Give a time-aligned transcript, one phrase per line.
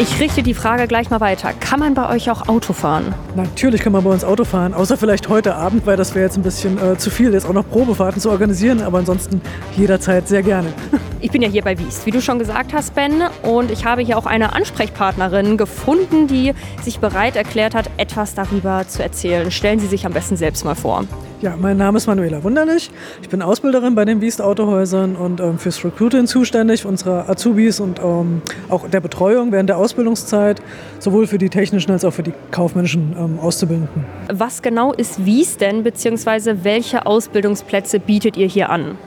[0.00, 1.52] Ich richte die Frage gleich mal weiter.
[1.52, 3.16] Kann man bei euch auch Auto fahren?
[3.34, 6.36] Natürlich kann man bei uns Auto fahren, außer vielleicht heute Abend, weil das wäre jetzt
[6.36, 9.40] ein bisschen äh, zu viel, jetzt auch noch Probefahrten zu organisieren, aber ansonsten
[9.76, 10.72] jederzeit sehr gerne.
[11.20, 14.02] Ich bin ja hier bei Wiest, wie du schon gesagt hast, Ben, und ich habe
[14.02, 19.50] hier auch eine Ansprechpartnerin gefunden, die sich bereit erklärt hat, etwas darüber zu erzählen.
[19.50, 21.06] Stellen Sie sich am besten selbst mal vor.
[21.40, 22.90] Ja, mein Name ist Manuela Wunderlich.
[23.22, 28.00] Ich bin Ausbilderin bei den Wiest Autohäusern und ähm, fürs Recruiting zuständig, unserer Azubis und
[28.00, 30.60] ähm, auch der Betreuung während der Ausbildungszeit,
[30.98, 34.04] sowohl für die technischen als auch für die kaufmännischen ähm, Auszubildenden.
[34.32, 38.98] Was genau ist Wiest denn, beziehungsweise welche Ausbildungsplätze bietet ihr hier an?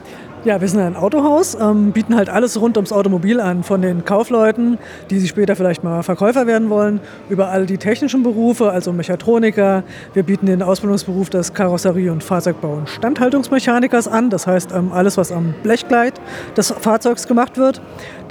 [0.44, 4.04] Ja, wir sind ein Autohaus, ähm, bieten halt alles rund ums Automobil an, von den
[4.04, 4.76] Kaufleuten,
[5.08, 6.98] die sich später vielleicht mal Verkäufer werden wollen,
[7.28, 9.84] über all die technischen Berufe, also Mechatroniker.
[10.14, 15.16] Wir bieten den Ausbildungsberuf des Karosserie- und Fahrzeugbau- und Standhaltungsmechanikers an, das heißt ähm, alles,
[15.16, 16.20] was am Blechkleid
[16.56, 17.80] des Fahrzeugs gemacht wird,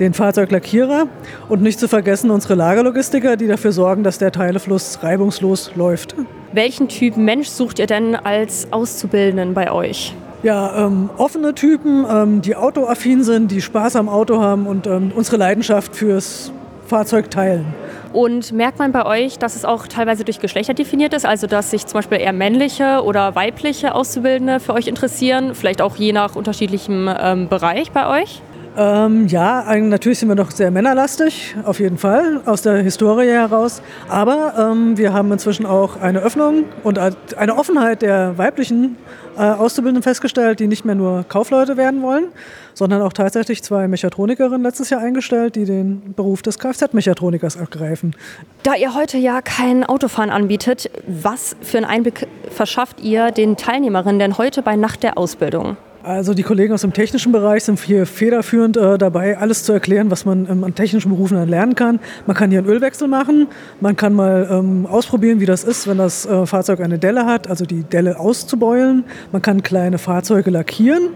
[0.01, 1.05] den Fahrzeuglackierer
[1.47, 6.15] und nicht zu vergessen unsere Lagerlogistiker, die dafür sorgen, dass der Teilefluss reibungslos läuft.
[6.51, 10.13] Welchen Typ Mensch sucht ihr denn als Auszubildenden bei euch?
[10.43, 15.11] Ja, ähm, offene Typen, ähm, die autoaffin sind, die Spaß am Auto haben und ähm,
[15.15, 16.51] unsere Leidenschaft fürs
[16.87, 17.65] Fahrzeug teilen.
[18.11, 21.71] Und merkt man bei euch, dass es auch teilweise durch Geschlechter definiert ist, also dass
[21.71, 26.35] sich zum Beispiel eher männliche oder weibliche Auszubildende für euch interessieren, vielleicht auch je nach
[26.35, 28.41] unterschiedlichem ähm, Bereich bei euch?
[28.77, 33.81] Ähm, ja, natürlich sind wir noch sehr männerlastig, auf jeden Fall, aus der Historie heraus.
[34.07, 38.97] Aber ähm, wir haben inzwischen auch eine Öffnung und eine Offenheit der weiblichen
[39.37, 42.25] äh, Auszubildenden festgestellt, die nicht mehr nur Kaufleute werden wollen,
[42.73, 48.15] sondern auch tatsächlich zwei Mechatronikerinnen letztes Jahr eingestellt, die den Beruf des Kfz-Mechatronikers ergreifen.
[48.63, 54.19] Da ihr heute ja kein Autofahren anbietet, was für einen Einblick verschafft ihr den Teilnehmerinnen
[54.19, 55.75] denn heute bei Nacht der Ausbildung?
[56.03, 60.09] Also die Kollegen aus dem technischen Bereich sind hier federführend äh, dabei, alles zu erklären,
[60.09, 61.99] was man ähm, an technischen Berufen dann lernen kann.
[62.25, 63.47] Man kann hier einen Ölwechsel machen,
[63.81, 67.47] man kann mal ähm, ausprobieren, wie das ist, wenn das äh, Fahrzeug eine Delle hat,
[67.47, 69.03] also die Delle auszubeulen.
[69.31, 71.09] Man kann kleine Fahrzeuge lackieren.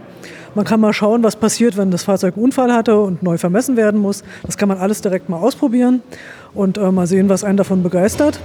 [0.53, 3.77] Man kann mal schauen, was passiert, wenn das Fahrzeug einen Unfall hatte und neu vermessen
[3.77, 4.23] werden muss.
[4.43, 6.03] Das kann man alles direkt mal ausprobieren
[6.53, 8.39] und äh, mal sehen, was einen davon begeistert.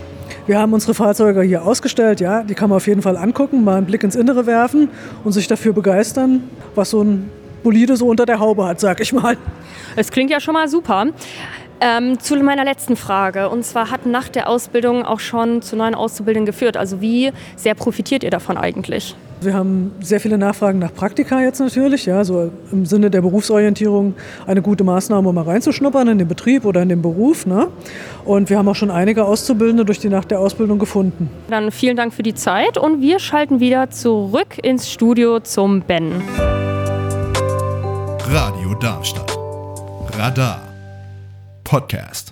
[0.51, 3.77] Wir haben unsere Fahrzeuge hier ausgestellt, ja, die kann man auf jeden Fall angucken, mal
[3.77, 4.89] einen Blick ins Innere werfen
[5.23, 6.43] und sich dafür begeistern,
[6.75, 7.31] was so ein
[7.63, 9.37] Bolide so unter der Haube hat, sag ich mal.
[9.95, 11.07] Es klingt ja schon mal super.
[11.81, 13.49] Ähm, zu meiner letzten Frage.
[13.49, 16.77] Und zwar hat nach der Ausbildung auch schon zu neuen Auszubildenden geführt.
[16.77, 19.15] Also wie sehr profitiert ihr davon eigentlich?
[19.41, 24.15] Wir haben sehr viele Nachfragen nach Praktika jetzt natürlich, ja, so im Sinne der Berufsorientierung
[24.47, 27.47] eine gute Maßnahme, um mal reinzuschnuppern in den Betrieb oder in den Beruf.
[27.47, 27.69] Ne?
[28.27, 31.31] Und wir haben auch schon einige Auszubildende durch die Nacht der Ausbildung gefunden.
[31.49, 36.13] Dann vielen Dank für die Zeit und wir schalten wieder zurück ins Studio zum Ben.
[38.29, 39.39] Radio Darmstadt.
[40.19, 40.70] Radar.
[41.71, 42.30] Podcast.